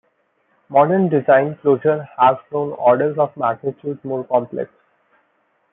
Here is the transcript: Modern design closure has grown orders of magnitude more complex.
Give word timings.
Modern 0.69 1.09
design 1.09 1.57
closure 1.61 2.09
has 2.17 2.35
grown 2.49 2.71
orders 2.71 3.19
of 3.19 3.37
magnitude 3.37 4.03
more 4.03 4.23
complex. 4.23 4.71